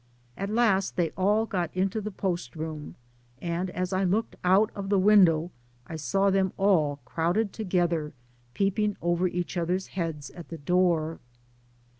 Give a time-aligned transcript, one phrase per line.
[0.35, 2.95] At last they all got into the post room,
[3.39, 5.51] and as I looked out of the window,
[5.85, 8.11] I saw them all crowded together
[8.55, 11.19] peeping over each other's heads at the door.